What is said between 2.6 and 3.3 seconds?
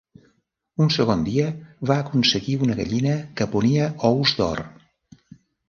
una gallina